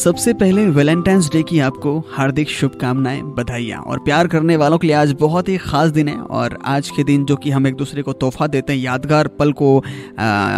[0.00, 4.94] सबसे पहले Valentine's day की आपको हार्दिक शुभकामनाएँ, बधाइयाँ और प्यार करने वालों के लिए
[4.96, 8.02] आज बहुत ही खास दिन है और आज के दिन जो कि हम एक दूसरे
[8.02, 9.76] को तोहफा देते हैं यादगार पल को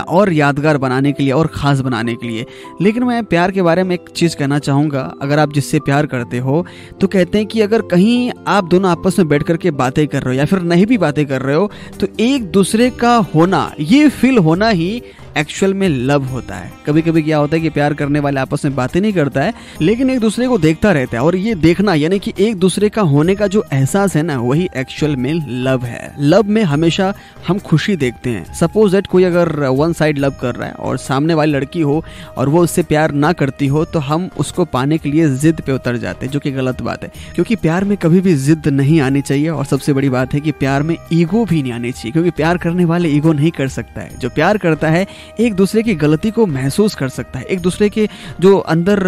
[0.08, 2.46] और यादगार बनाने के लिए और ख़ास बनाने के लिए।
[2.80, 6.38] लेकिन मैं प्यार के बारे में एक चीज़ कहना चाहूँगा, अगर आप जिससे प्यार करते
[6.38, 6.64] हो
[7.00, 10.34] तो कहते हैं कि अगर कहीं आप दोनों आपस में बैठ करके बातें कर रहे
[10.34, 11.70] हो या फिर नहीं भी बातें कर रहे हो
[12.00, 15.02] तो एक दूसरे का होना, ये फील होना ही
[15.38, 18.64] एक्चुअल में लव होता है। कभी कभी क्या होता है कि प्यार करने वाले आपस
[18.64, 21.94] में बातें नहीं करता है, लेकिन एक दूसरे को देखता रहता है। और ये देखना,
[21.94, 25.32] यानी कि एक दूसरे का होने का जो एहसास है ना, वही एक्चुअल में
[25.64, 27.12] लव है। लव में हमेशा
[27.48, 30.96] हम खुशी देखते हैं। सपोज़ दैट कोई अगर वन साइड लव कर रहा है और
[30.98, 32.02] सामने वाली लड़की हो
[32.36, 35.72] और वो उससे प्यार ना करती हो तो हम उसको पाने के लिए जिद पे
[35.72, 39.00] उतर जाते हैं, जो कि गलत बात है। क्योंकि प्यार में कभी भी जिद नहीं
[39.00, 42.12] आनी चाहिए, और सबसे बड़ी बात है कि प्यार में ईगो भी नहीं आनी चाहिए,
[42.12, 45.06] क्योंकि प्यार करने वाले ईगो नहीं कर सकता है। जो प्यार करता है
[45.40, 48.08] एक दूसरे की गलती को महसूस कर सकता है। एक दूसरे के
[48.40, 49.00] जो अंदर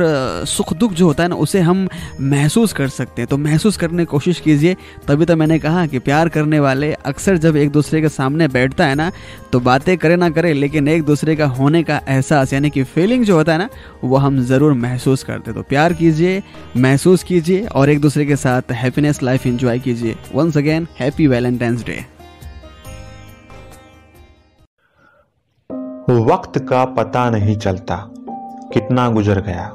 [0.48, 1.86] सुख दुख जो होता है ना, उसे हम
[2.22, 4.76] महसूस कर सकते हैं। तो महसूस करने की कोशिश कीजिए।
[5.08, 8.86] तभी तो मैंने कहा कि प्यार करने वाले अक्सर जब एक दूसरे के सामने बैठता
[8.86, 9.10] है ना
[9.52, 13.24] तो बातें करे ना करे, लेकिन एक दूसरे का होने का एहसास, यानी कि फीलिंग
[13.24, 13.68] जो होता है ना,
[14.04, 16.42] वो हम ज़रूर महसूस करते तो प्यार कीजिए,
[16.76, 21.84] महसूस कीजिए और एक दूसरे के साथ हैप्पीनेस लाइफ एंजॉय कीजिए। Once again happy Valentine's
[21.84, 22.04] day
[26.10, 27.96] वक्त का पता नहीं चलता
[28.72, 29.66] कितना गुजर गया।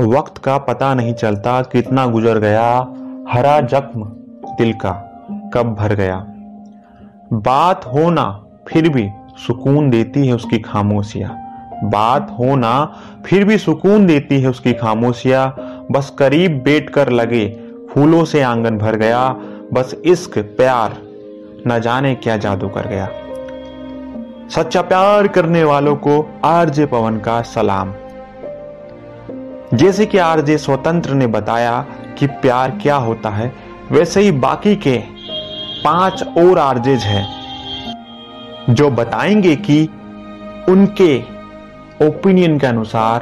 [0.00, 2.92] वक्त का पता नहीं चलता कितना गुजर गया।
[3.32, 4.04] हरा जख्म
[4.58, 4.92] दिल का
[5.54, 6.26] कब भर गया।
[7.32, 9.10] बात होना फिर भी
[9.46, 11.28] सुकून देती है उसकी खामोशिया।
[11.84, 12.96] बात होना
[13.26, 15.56] फिर भी सुकून देती है उसकी खामोशिया।
[15.90, 17.48] बस करीब बैठ कर लगे,
[17.90, 19.28] फूलों से आँगन भर गया।
[19.72, 20.96] बस इश्क, प्यार,
[21.66, 23.08] न जाने क्या जादू कर गया।
[24.50, 27.94] सच्चा प्यार करने वालों को आरजे पवन का सलाम।
[29.74, 31.86] जैसे कि आरजे स्वतंत्र ने बताया
[32.18, 33.52] कि प्यार क्या होता है,
[33.92, 34.98] वैसे ही बाकी के
[35.84, 37.26] पाँच और आरजेज हैं,
[38.70, 39.88] जो बताएँगे कि
[40.68, 41.22] उनके
[42.08, 43.18] ओपिनियन के अनुसार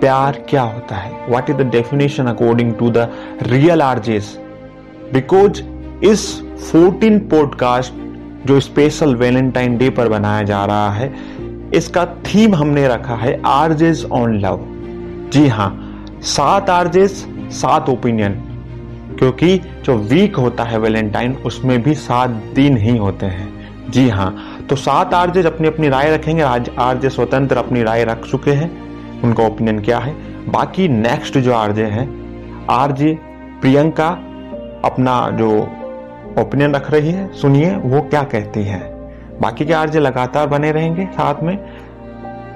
[0.00, 3.08] प्यार क्या होता है। What is the definition according to the
[3.42, 4.38] real RJs
[5.12, 5.62] because
[6.04, 7.92] इस 14 पॉडकास्ट
[8.46, 11.14] जो स्पेशल वैलेंटाइन डे पर बनाया जा रहा है,
[11.74, 14.60] इसका थीम हमने रखा है आरजेस ऑन लव
[15.32, 15.70] जी हाँ
[16.22, 18.32] सात आरजेस सात ओपिनियन
[19.18, 24.34] क्योंकि जो वीक होता है वैलेंटाइन उसमें भी सात दिन ही होते हैं। जी हाँ
[24.70, 28.70] तो सात आरजेस अपनी अपनी राय रखेंगे। आज आरजे स्वतंत्र अपनी राय रख चुके हैं।
[29.22, 30.14] उनका ओपिनियन क्या है?
[30.48, 33.18] बाकी नेक्स्ट जो आरजे हैं आरजे
[33.60, 34.08] प्रियंका,
[34.84, 35.50] अपना जो
[36.38, 38.80] ओपिनियन रख रही है, सुनिए, वो क्या कहती है।
[39.40, 41.58] बाकी के आरजे लगातार बने रहेंगे साथ में।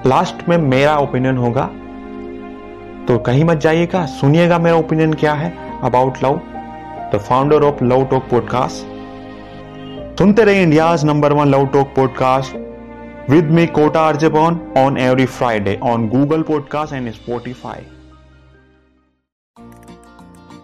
[0.05, 1.69] लास्ट में मेरा ओपिनियन होगा।
[3.07, 5.53] तो कहीं मत जाइएगा, सुनिएगा मेरा ओपिनियन क्या है।
[5.83, 6.41] About love
[7.15, 8.91] the founder of love talk podcast
[10.17, 12.55] सुनते रहे India number one love talk podcast
[13.29, 17.85] with me Kota आर्जेबॉन on every Friday on Google podcast and Spotify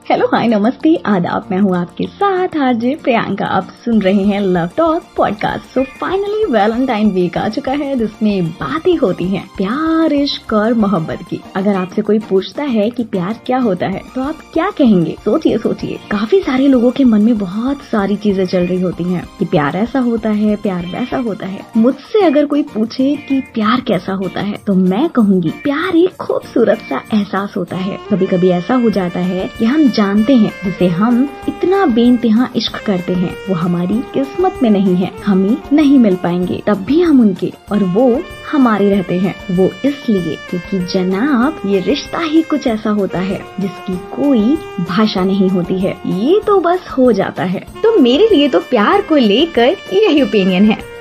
[0.07, 4.69] hello hi नमस्ते। आदाब मैं हूँ आपके साथ आरजे। प्रियंका, आप सुन रहे हैं love
[4.77, 10.53] talk podcast so finally Valentine week आ चुका है, जिसमें बातें होती हैं प्यार, इश्क
[10.53, 14.37] और मोहब्बत की। अगर आपसे कोई पूछता है कि प्यार क्या होता है तो आप
[14.53, 15.15] क्या कहेंगे?
[15.25, 19.23] सोचिए सोचिए। काफ़ी सारे लोगों के मन में बहुत सारी चीज़ें चल रही होती है
[19.39, 23.81] की प्यार ऐसा होता है, प्यार वैसा होता है। मुझसे अगर कोई पूछे की प्यार
[23.87, 28.49] कैसा होता है तो मैं कहूँगी, प्यार एक खूबसूरत सा एहसास होता है। कभी कभी
[28.51, 33.35] ऐसा हो जाता है की हम जानते हैं, जिसे हम इतना बेनतहा इश्क करते हैं।
[33.49, 37.83] वो हमारी किस्मत में नहीं है। हमें नहीं मिल पाएँगे। तब भी हम उनके और
[37.83, 38.21] वो
[38.51, 43.97] हमारे रहते हैं। वो इसलिए क्योंकि जनाब, ये रिश्ता ही कुछ ऐसा होता है, जिसकी
[43.97, 44.57] कोई
[44.89, 49.01] भाषा नहीं होती है। ये तो बस हो जाता है। तो मेरे लिए तो प्यार
[49.01, 50.96] को लेकर यही ओपिनियन है।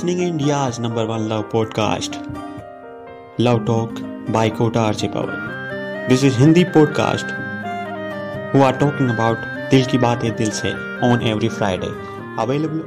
[0.00, 2.14] Listening India number one love podcast
[3.40, 3.98] love talk
[4.30, 7.32] by Kota RJ Pawan this is Hindi podcast
[8.54, 9.38] who are talking about
[9.70, 10.72] दिल की बात है दिल से
[11.08, 11.90] ऑन एवरी फ्राइडे
[12.42, 12.82] अवेलेबल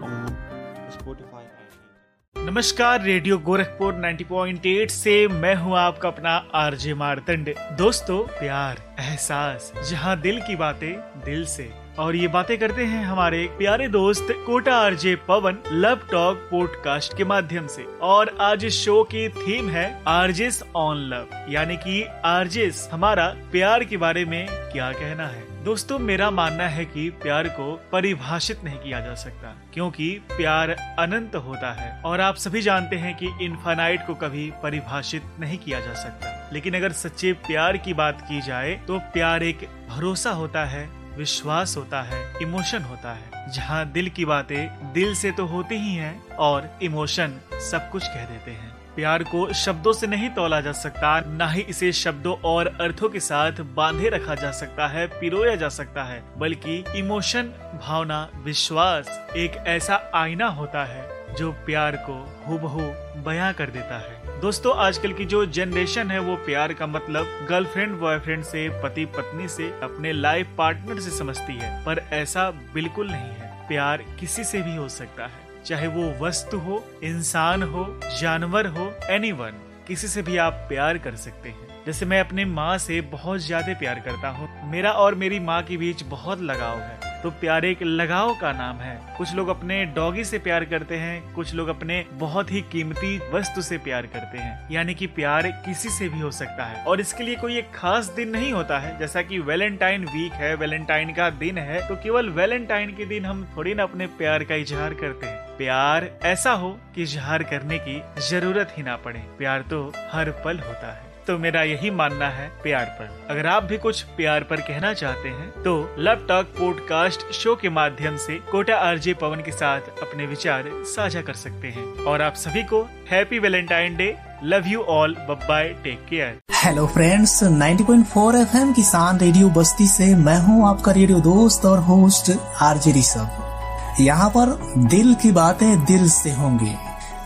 [2.35, 10.19] नमस्कार रेडियो गोरखपुर 90.8 से मैं हूँ आपका अपना आरजे मारतंड दोस्तों, प्यार, एहसास, जहाँ
[10.21, 10.93] दिल की बातें
[11.25, 16.37] दिल से। और ये बातें करते हैं हमारे प्यारे दोस्त Kota RJ Pawan love talk
[16.51, 21.77] podcast के माध्यम से। और आज इस शो की थीम है आरजेस ऑन लव यानी
[21.77, 25.63] कि आरजेस हमारा प्यार के बारे में क्या कहना है?
[25.63, 30.69] दोस्तों, मेरा मानना है कि प्यार को परिभाषित नहीं किया जा सकता, क्योंकि प्यार
[30.99, 35.79] अनंत होता है। और आप सभी जानते हैं कि इन्फानाइट को कभी परिभाषित नहीं किया
[35.79, 40.65] जा सकता। लेकिन अगर सच्चे प्यार की बात की जाए तो प्यार एक भरोसा होता
[40.65, 45.75] है विश्वास होता है, इमोशन होता है। जहाँ दिल की बातें दिल से तो होती
[45.75, 47.39] ही हैं और इमोशन
[47.71, 51.61] सब कुछ कह देते हैं। प्यार को शब्दों से नहीं तोला जा सकता, न ही
[51.61, 56.23] इसे शब्दों और अर्थों के साथ बांधे रखा जा सकता है, पिरोया जा सकता है।
[56.37, 57.43] बल्कि इमोशन,
[57.83, 62.81] भावना, विश्वास एक ऐसा आईना होता है जो प्यार को हूबहू
[63.23, 67.91] बयां कर देता है। दोस्तों, आजकल की जो जनरेशन है, वो प्यार का मतलब गर्लफ्रेंड
[67.99, 73.31] बॉयफ्रेंड से, पति, पत्नी से, अपने लाइफ पार्टनर से समझती है। पर ऐसा बिल्कुल नहीं
[73.31, 78.67] है। प्यार किसी से भी हो सकता है। चाहे वो वस्तु हो, इंसान हो, जानवर
[78.67, 83.01] हो एनीवन किसी से भी आप प्यार कर सकते हैं। जैसे मैं अपने माँ से
[83.01, 87.29] बहुत ज़्यादा प्यार करता हूँ। मेरा और मेरी माँ के बीच बहुत लगाव है। तो
[87.31, 91.53] प्यार एक लगाव का नाम है। कुछ लोग अपने डॉगी से प्यार करते हैं, कुछ
[91.53, 96.09] लोग अपने बहुत ही कीमती वस्तु से प्यार करते हैं। यानी कि प्यार किसी से
[96.09, 99.21] भी हो सकता है। और इसके लिए कोई एक खास दिन नहीं होता है। जैसा
[99.21, 103.73] कि वैलेंटाइन वीक है, वैलेंटाइन का दिन है तो केवल वैलेंटाइन के दिन हम थोड़ी
[103.73, 108.73] ना अपने प्यार का इजहार करते हैं। प्यार ऐसा हो कि इजहार करने की ज़रूरत
[108.77, 112.85] ही ना पड़े। प्यार तो हर पल होता है। तो मेरा यही मानना है प्यार
[112.99, 117.55] पर। अगर आप भी कुछ प्यार पर कहना चाहते हैं तो लव टॉक पॉडकास्ट शो
[117.55, 122.21] के माध्यम से कोटा आरजे पवन के साथ अपने विचार साझा कर सकते हैं। और
[122.21, 122.81] आप सभी को
[123.11, 129.49] happy Valentine day love you all bye take care hello friends 90.4 FM Kisan radio
[129.49, 132.31] Basti से मैं हूँ आपका रेडियो दोस्त और होस्ट
[132.61, 134.57] आरजे ऋषभ। यहाँ पर
[134.89, 136.75] दिल की बातें दिल से होंगी।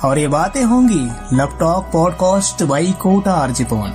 [0.03, 3.93] और ये बातें होंगी laptop podcast by Kota RJ Pawan.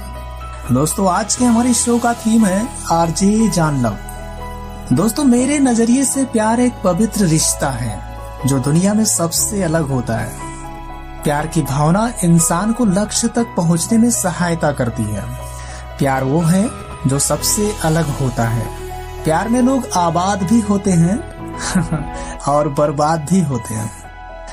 [0.72, 3.98] दोस्तों, आज के हमारे शो का थीम है आरजे जान लव
[4.92, 10.16] दोस्तों, मेरे नज़रिए से प्यार एक पवित्र रिश्ता है, जो दुनिया में सबसे अलग होता
[10.16, 10.32] है।
[11.22, 15.22] प्यार की भावना इंसान को लक्ष्य तक पहुँचने में सहायता करती है।
[15.98, 16.70] प्यार वो है
[17.06, 18.66] जो सबसे अलग होता है।
[19.24, 21.32] प्यार में लोग आबाद भी होते हैं
[22.38, 24.01] और बर्बाद भी होते हैं।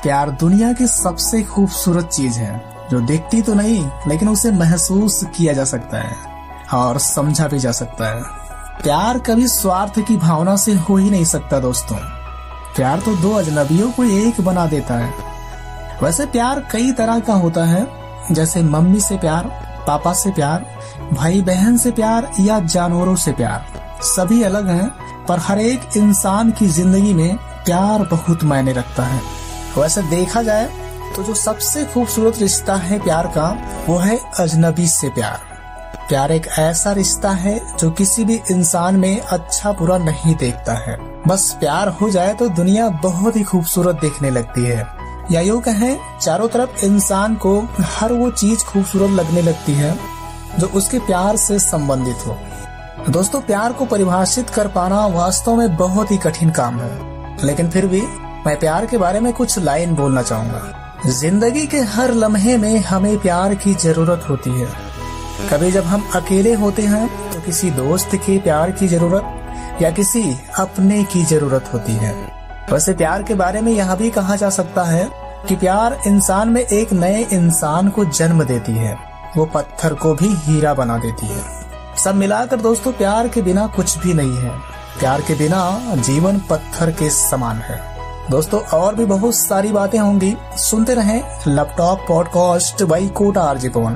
[0.02, 5.52] प्यार दुनिया की सबसे खूबसूरत चीज़ है। जो देखती तो नहीं, लेकिन उसे महसूस किया
[5.52, 6.16] जा सकता है
[6.74, 8.22] और समझा भी जा सकता है।
[8.82, 11.96] प्यार कभी स्वार्थ की भावना से हो ही नहीं सकता, दोस्तों।
[12.76, 15.12] प्यार तो दो अजनबियों को एक बना देता है।
[16.02, 17.86] वैसे प्यार कई तरह का होता है,
[18.32, 19.44] जैसे मम्मी से प्यार,
[19.86, 20.66] पापा से प्यार
[21.12, 23.66] भाई बहन से प्यार या जानवरों से प्यार।
[24.02, 24.88] सभी अलग हैं,
[25.26, 29.39] पर हर एक इंसान की ज़िंदगी में प्यार बहुत मायने रखता है।
[29.78, 30.68] वैसे देखा जाए
[31.16, 33.56] तो जो सबसे खूबसूरत रिश्ता है प्यार का,
[33.88, 35.38] वो है अजनबी से प्यार।
[36.08, 41.22] प्यार एक ऐसा रिश्ता है जो किसी भी इंसान में अच्छा बुरा नहीं देखता है।
[41.28, 44.86] बस प्यार हो जाए तो दुनिया बहुत ही खूबसूरत देखने लगती है।
[45.32, 49.98] या यूँ कहें, चारों तरफ़ इंसान को हर वो चीज़ खूबसूरत लगने लगती है,
[50.58, 52.36] जो उसके प्यार से संबंधित हो।
[53.08, 57.10] दोस्तों, प्यार को परिभाषित कर पाना वास्तव में बहुत ही कठिन काम है।
[57.46, 58.02] लेकिन फिर भी
[58.46, 63.18] मैं प्यार के बारे में कुछ लाइन बोलना चाहूँगा। ज़िंदगी के हर लम्हे में हमें
[63.18, 64.68] प्यार की ज़रूरत होती है।
[65.50, 70.22] कभी जब हम अकेले होते हैं तो किसी दोस्त के प्यार की ज़रूरत या किसी
[70.58, 72.14] अपने की ज़रूरत होती है।
[72.72, 75.08] वैसे प्यार के बारे में यह भी कहा जा सकता है
[75.48, 78.96] कि प्यार इंसान में एक नए इंसान को जन्म देती है।
[79.36, 81.44] वो पत्थर को भी हीरा बना देती है।
[81.96, 84.58] सब मिलाकर दोस्तों, प्यार के बिना कुछ भी नहीं है।
[84.98, 87.89] प्यार के बिना जीवन पत्थर के समान है।
[88.30, 91.22] दोस्तों, और भी बहुत सारी बातें होंगी। सुनते रहें
[91.56, 93.94] laptop podcast by Kota RJ Pawan.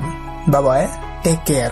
[0.49, 0.87] Bye
[1.23, 1.71] take care.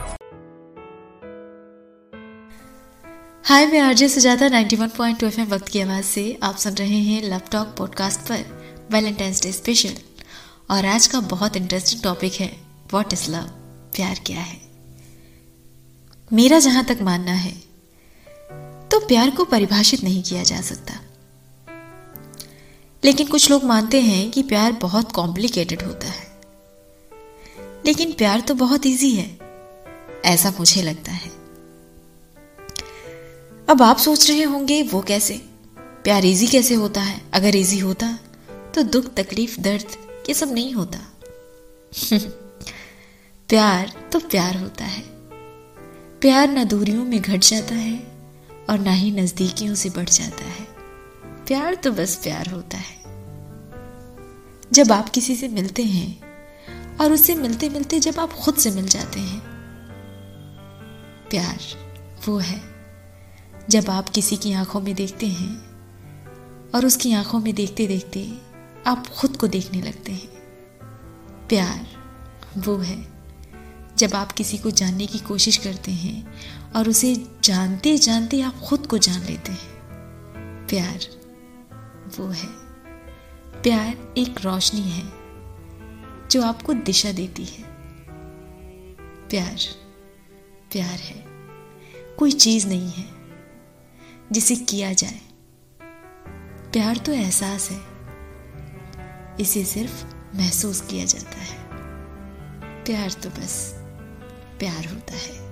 [3.44, 7.76] Hi, मैं आरजे सुजाता 91.2 एफएम वक्त की आवाज़ से आप सुन रहे हैं लैपटॉप
[7.78, 8.40] पॉडकास्ट पर
[8.92, 9.94] वैलेंटाइंस डे स्पेशल।
[10.72, 12.58] और आज का बहुत इंटरेस्टिंग टॉपिक है
[12.94, 13.44] व्हाट इज़ लव
[13.96, 14.62] प्यार क्या है?
[16.34, 17.54] मेरा जहाँ तक मानना है
[18.92, 20.94] तो प्यार को परिभाषित नहीं किया जा सकता।
[23.06, 26.42] लेकिन कुछ लोग मानते हैं कि प्यार बहुत कॉम्प्लिकेटेड होता है।
[27.86, 29.40] लेकिन प्यार तो बहुत इजी है,
[30.26, 31.30] ऐसा मुझे लगता है।
[33.70, 35.42] अब आप सोच रहे होंगे, वो कैसे?
[35.78, 37.22] प्यार इजी कैसे होता है?
[37.34, 38.20] अगर इजी होता
[38.76, 39.86] तो दुख, तकलीफ़, दर्द,
[40.30, 41.00] ये सब नहीं होता।
[43.50, 45.04] प्यार तो प्यार होता है।
[46.20, 48.08] प्यार न दूरियों में घट जाता है
[48.70, 50.73] और ना ही नजदीकियों से बढ़ जाता है।
[51.48, 53.04] प्यार तो बस प्यार होता है।
[54.74, 58.88] जब आप किसी से मिलते हैं और उससे मिलते मिलते जब आप खुद से मिल
[58.88, 59.40] जाते हैं,
[61.30, 61.60] प्यार
[62.28, 62.62] वो है।
[63.70, 65.56] जब आप किसी की आँखों में देखते हैं
[66.76, 68.38] और उसकी आँखों में देखते देखते
[68.88, 70.28] आप खुद को देखने लगते हैं।
[71.48, 71.88] प्यार
[72.58, 73.08] वो है।
[73.98, 76.34] जब आप किसी को जानने की कोशिश करते हैं
[76.76, 79.74] और उसे जानते जानते आप खुद को जान लेते हैं।
[80.68, 81.23] प्यार
[82.20, 82.48] वो है।
[83.62, 85.04] प्यार एक रोशनी है,
[86.28, 87.64] जो आपको दिशा देती है।
[89.30, 89.58] प्यार
[90.72, 91.26] प्यार है।
[92.16, 93.10] कोई चीज़ नहीं है,
[94.32, 95.22] जिसे किया जाए।
[96.72, 97.82] प्यार तो एहसास है,
[99.40, 100.06] इसे सिर्फ़
[100.38, 101.64] महसूस किया जाता है।
[102.84, 103.74] प्यार तो बस
[104.60, 105.43] प्यार होता है।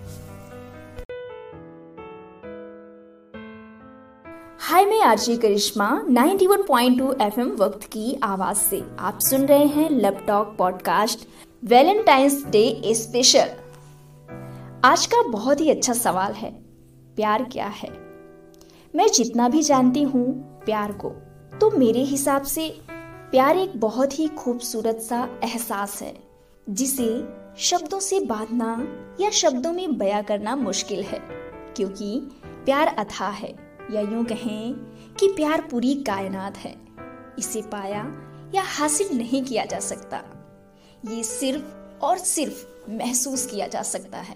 [4.71, 10.55] हाय, मैं आरजे करिश्मा 91.2 एफएम वक्त की आवाज़ से। आप सुन रहे हैं laptop
[10.57, 11.27] podcast,
[11.63, 13.49] Valentine's day special.
[14.83, 16.51] आज का बहुत ही अच्छा सवाल है,
[17.15, 17.89] प्यार क्या है?
[18.95, 20.25] मैं जितना भी जानती हूँ
[20.65, 21.09] प्यार को
[21.61, 22.69] तो मेरे हिसाब से
[23.31, 26.13] प्यार एक बहुत ही खूबसूरत सा एहसास है,
[26.69, 27.09] जिसे
[27.59, 28.87] शब्दों से बांधना
[29.19, 31.19] या शब्दों में बयां करना मुश्किल है,
[31.75, 32.21] क्योंकि
[32.65, 34.73] प्यार अथा है। या यूँ कहें
[35.19, 36.73] कि प्यार पूरी कायनात है।
[37.39, 38.05] इसे पाया
[38.55, 40.21] या हासिल नहीं किया जा सकता,
[41.09, 44.35] ये सिर्फ़ और सिर्फ़ महसूस किया जा सकता है।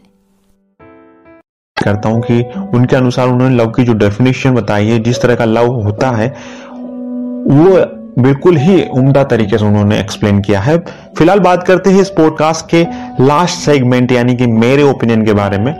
[1.77, 2.41] करता हूँ कि
[2.73, 6.27] उनके अनुसार उन्होंने लव की जो डेफिनेशन बताई है, जिस तरह का लव होता है,
[6.69, 7.85] वो
[8.17, 10.77] बिल्कुल ही उम्दा तरीके से उन्होंने एक्सप्लेन किया है।
[11.17, 12.83] फ़िलहाल बात करते हैं इस पॉडकास्ट के
[13.25, 15.73] लास्ट सेगमेंट यानी कि मेरे ओपिनियन के बारे में।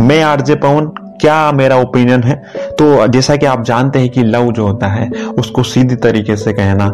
[0.00, 2.34] मैं आरजे पवन क्या मेरा ओपिनियन है?
[2.70, 5.08] तो जैसा कि आप जानते हैं कि लव जो होता है,
[5.38, 6.88] उसको सीधी तरीके से कहना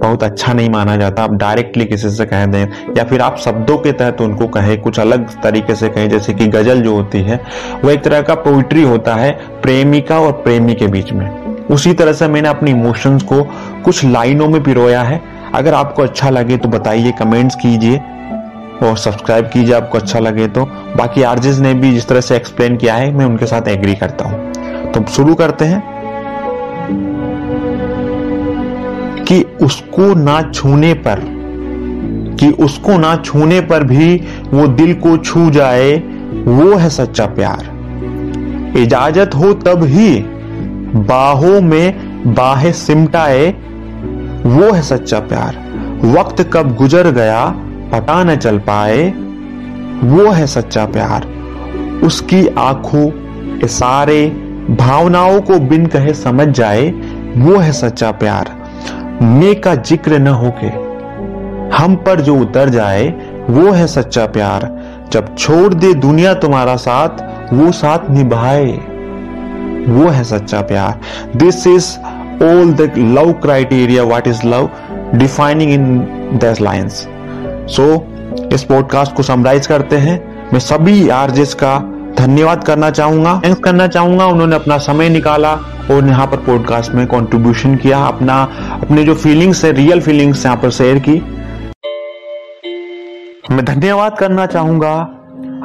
[0.00, 2.66] बहुत अच्छा नहीं माना जाता। आप डायरेक्टली किसी से कह दें,
[2.96, 6.46] या फिर आप शब्दों के तहत उनको कहे, कुछ अलग तरीके से कहें, जैसे कि
[6.46, 7.40] गज़ल जो होती है
[7.84, 9.30] वह एक तरह का पोइट्री होता है,
[9.62, 11.28] प्रेमिका और प्रेमी के बीच में।
[11.66, 13.42] उसी तरह से मैंने अपने इमोशंस को
[13.84, 15.20] कुछ लाइनों में पिरोया है।
[15.54, 18.00] अगर आपको अच्छा लगे तो बताइए कमेंट्स कीजिए।
[18.82, 20.64] और सब्सक्राइब कीजिए आपको अच्छा लगे तो।
[20.96, 24.24] बाकी आर्जिस ने भी जिस तरह से एक्सप्लेन किया है, मैं उनके साथ एग्री करता
[24.24, 25.82] हूँ। तो शुरू करते हैं
[29.24, 31.20] कि उसको ना छूने पर,
[32.40, 34.16] कि उसको ना छूने पर भी
[34.52, 35.96] वो दिल को छू जाए,
[36.46, 37.76] वो है सच्चा प्यार।
[38.78, 40.18] इजाज़त हो तब ही
[41.06, 43.48] बाहों में बाहें सिमटाए,
[44.46, 45.56] वो है सच्चा प्यार।
[46.06, 47.44] वक्त कब गुजर गया
[47.90, 49.08] पता न चल पाए,
[50.04, 51.26] वो है सच्चा प्यार।
[52.04, 53.06] उसकी आँखों,
[53.64, 54.26] इशारे,
[54.70, 56.88] भावनाओं को बिन कहे समझ जाए,
[57.36, 58.56] वो है सच्चा प्यार।
[59.22, 60.66] मैं का ज़िक्र न होके,
[61.76, 63.08] हम पर जो उतर जाए,
[63.50, 64.70] वो है सच्चा प्यार।
[65.12, 68.72] जब छोड़ दे दुनिया तुम्हारा साथ, वो साथ निभाए,
[69.88, 71.00] वो है सच्चा प्यार।
[71.36, 71.96] This is
[72.44, 74.70] all the love criteria what is love
[75.14, 77.06] defining in दस लाइन्स
[77.68, 77.84] सो
[78.52, 80.18] इस पॉडकास्ट को समराइज करते हैं।
[80.52, 81.78] मैं सभी आरजेस का
[82.18, 85.52] धन्यवाद करना चाहूँगा। थैंक्स करना चाहूँगा। उन्होंने अपना समय निकाला
[85.90, 88.42] और यहाँ पर पॉडकास्ट में कंट्रीब्यूशन किया। अपना,
[88.82, 91.20] अपने जो फीलिंग्स है रियल फीलिंग्स यहाँ पर शेयर की।
[93.50, 94.94] मैं धन्यवाद करना चाहूँगा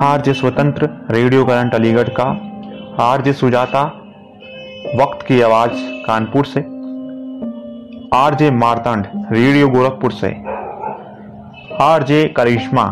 [0.02, 2.26] आर जे स्वतंत्र रेडियो करंट अलीगढ़ का
[3.04, 3.84] आर जे सुजाता,
[4.96, 5.72] वक्त की आवाज़
[6.08, 6.60] कानपुर से
[8.18, 10.53] आरजे मारतंड रेडियो गोरखपुर से।
[11.82, 12.84] आरजे करिश्मा।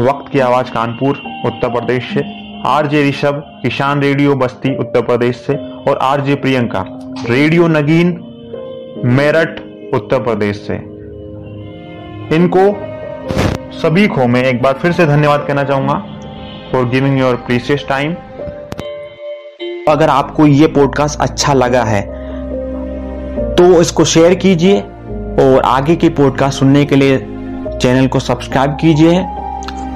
[0.00, 2.22] वक्त की आवाज़ कानपुर, उत्तर प्रदेश से।
[2.66, 6.84] आरजे ऋषभ, ईशान रेडियो बस्ती, उत्तर प्रदेश से। और आरजे प्रियंका,
[7.30, 8.08] रेडियो नगीन,
[9.04, 9.60] मेरठ,
[9.94, 10.74] उत्तर प्रदेश से।
[12.36, 12.76] इनको
[13.72, 16.04] सभी को मैं एक बार फिर से धन्यवाद कहना चाहूँगा।
[16.72, 18.14] For giving your precious time
[19.88, 22.02] अगर आपको ये पॉडकास्ट अच्छा लगा है
[23.54, 24.80] तो इसको शेयर कीजिए
[25.40, 27.26] और आगे की पॉडकास्ट सुनने के लिए
[27.78, 29.20] चैनल को सब्सक्राइब कीजिए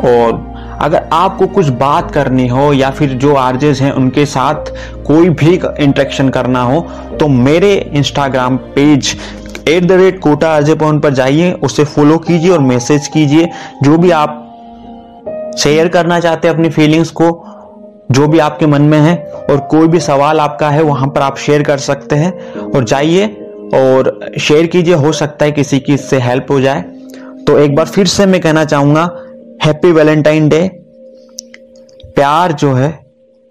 [0.04, 0.46] और
[0.80, 4.72] अगर आपको कुछ बात करनी हो या फिर जो आरजेस हैं उनके साथ
[5.06, 6.80] कोई भी इंटरेक्शन करना हो
[7.20, 9.16] तो मेरे Instagram page
[9.68, 13.48] at the rate Kota RJ Pawan पर जाइए, उसे फॉलो कीजिए और मैसेज कीजिए।
[13.82, 14.44] जो भी आप
[15.58, 17.26] शेयर करना चाहते हैं अपनी फीलिंग्स को,
[18.10, 19.16] जो भी आपके मन में है
[19.50, 22.32] और कोई भी सवाल आपका है, वहाँ पर आप शेयर कर सकते हैं।
[22.70, 23.26] और जाइए
[23.74, 26.84] और शेयर कीजिए, हो सकता है किसी की इससे हेल्प हो जाए।
[27.48, 29.02] तो एक बार फिर से मैं कहना चाहूँगा
[29.64, 30.60] हैप्पी वैलेंटाइन डे
[32.14, 32.88] प्यार जो है,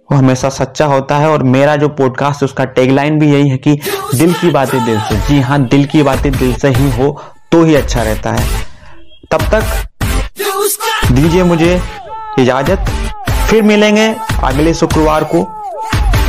[0.10, 3.74] वो हमेशा सच्चा होता है और मेरा जो पॉडकास्ट उसका टैगलाइन भी यही है कि
[4.16, 7.10] दिल की बातें दिल से। जी हाँ दिल की बातें दिल से ही हो
[7.52, 8.46] तो ही अच्छा रहता है।
[9.32, 9.64] तब तक
[11.12, 11.80] दीजिए मुझे
[12.40, 12.92] इजाज़त।
[13.50, 14.08] फिर मिलेंगे
[14.44, 15.46] अगले शुक्रवार को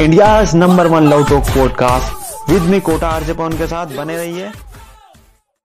[0.01, 4.51] India number one love talk podcast with me Kota RJ Pawan के साथ। बने रहिए।